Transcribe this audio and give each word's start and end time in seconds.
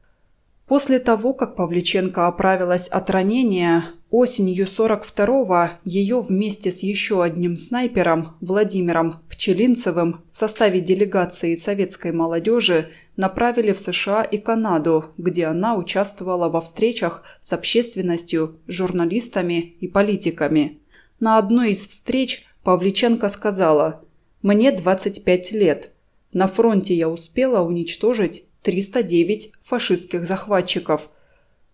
После 0.66 0.98
того, 0.98 1.34
как 1.34 1.56
Павличенко 1.56 2.26
оправилась 2.26 2.88
от 2.88 3.10
ранения, 3.10 3.84
осенью 4.10 4.64
42-го 4.64 5.78
ее 5.84 6.20
вместе 6.22 6.72
с 6.72 6.80
еще 6.80 7.22
одним 7.22 7.56
снайпером 7.56 8.36
Владимиром 8.40 9.16
Пчелинцевым 9.28 10.22
в 10.32 10.38
составе 10.38 10.80
делегации 10.80 11.54
советской 11.54 12.12
молодежи 12.12 12.90
направили 13.16 13.72
в 13.72 13.80
США 13.80 14.22
и 14.22 14.38
Канаду, 14.38 15.06
где 15.18 15.46
она 15.46 15.76
участвовала 15.76 16.48
во 16.48 16.62
встречах 16.62 17.24
с 17.42 17.52
общественностью, 17.52 18.56
журналистами 18.66 19.76
и 19.80 19.86
политиками. 19.86 20.78
На 21.20 21.36
одной 21.36 21.72
из 21.72 21.86
встреч 21.86 22.46
Павличенко 22.62 23.28
сказала 23.28 24.02
«Мне 24.40 24.72
25 24.72 25.52
лет. 25.52 25.90
На 26.32 26.46
фронте 26.46 26.94
я 26.94 27.10
успела 27.10 27.60
уничтожить 27.60 28.46
309 28.64 29.52
фашистских 29.62 30.26
захватчиков. 30.26 31.08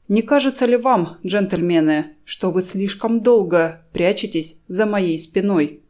Не 0.08 0.22
кажется 0.22 0.66
ли 0.66 0.76
вам, 0.76 1.18
джентльмены, 1.24 2.16
что 2.24 2.50
вы 2.50 2.62
слишком 2.62 3.20
долго 3.20 3.82
прячетесь 3.92 4.60
за 4.66 4.86
моей 4.86 5.18
спиной? 5.18 5.82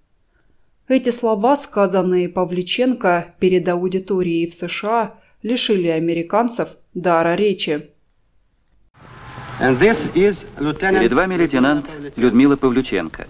Эти 0.89 1.11
слова, 1.11 1.57
сказанные 1.57 2.29
Павличенко 2.29 3.35
перед 3.41 3.67
аудиторией 3.69 4.47
в 4.47 4.55
США, 4.55 5.15
лишили 5.43 5.89
американцев 5.89 6.77
дара 6.93 7.35
речи. 7.35 7.91
Перед 9.59 11.13
вами 11.13 11.37
лейтенант 11.37 11.87
Людмила 12.17 12.57
Павлюченко. 12.57 13.27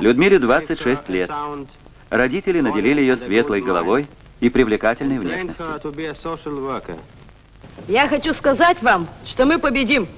Людмиле 0.00 0.38
26 0.38 1.08
лет. 1.10 1.30
Родители 2.10 2.60
наделили 2.60 3.00
ее 3.00 3.16
светлой 3.16 3.60
головой 3.60 4.06
и 4.40 4.50
привлекательной 4.50 5.18
внешностью. 5.18 5.80
Я 7.88 8.08
хочу 8.08 8.34
сказать 8.34 8.82
вам, 8.82 9.08
что 9.24 9.46
мы 9.46 9.58
победим, 9.58 10.08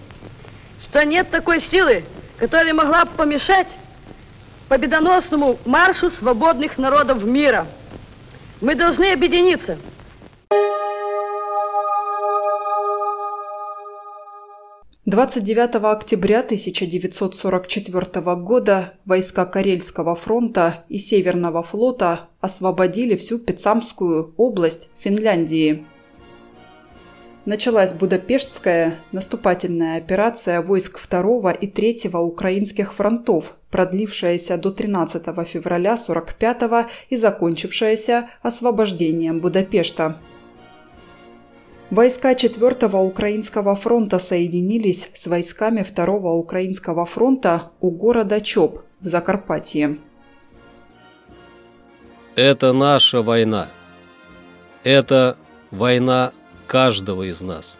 что 0.81 1.05
нет 1.05 1.31
такой 1.31 1.61
силы, 1.61 2.05
которая 2.39 2.75
могла 2.75 3.05
бы 3.05 3.11
помешать 3.13 3.77
победоносному 4.69 5.59
маршу 5.65 6.11
свободных 6.11 6.79
народов 6.79 7.23
мира. 7.25 7.67
Мы 8.61 8.75
должны 8.75 9.13
объединиться– 9.13 9.79
29 15.05 15.75
октября 15.93 16.41
1944 16.43 18.37
года 18.37 18.95
войска 19.05 19.45
Карельского 19.47 20.15
фронта 20.15 20.85
и 20.89 20.99
Северного 20.99 21.65
флота 21.65 22.29
освободили 22.41 23.17
всю 23.17 23.41
Пицамскую 23.41 24.33
область 24.37 24.89
Финляндии. 25.01 25.85
Началась 27.47 27.93
Будапештская 27.93 28.95
наступательная 29.11 29.99
операция 29.99 30.63
войск 30.63 31.01
2 31.11 31.51
и 31.51 31.67
3 31.67 32.11
украинских 32.13 32.95
фронтов, 32.95 33.57
продлившаяся 33.73 34.57
до 34.57 34.71
13 34.71 35.25
февраля 35.49 35.95
1945 35.95 36.87
и 37.11 37.17
закончившаяся 37.17 38.31
освобождением 38.41 39.41
Будапешта. 39.41 40.21
Войска 41.93 42.33
4-го 42.33 43.05
Украинского 43.05 43.75
фронта 43.75 44.19
соединились 44.19 45.11
с 45.13 45.27
войсками 45.27 45.83
2-го 45.83 46.39
Украинского 46.39 47.05
фронта 47.05 47.71
у 47.83 47.91
города 47.91 48.41
Чоп 48.41 48.81
в 49.03 49.09
Закарпатье. 49.09 49.99
Это 52.35 52.73
наша 52.73 53.21
война. 53.21 53.69
Это 54.85 55.37
война 55.71 56.33
каждого 56.67 57.25
из 57.25 57.43
нас. 57.43 57.77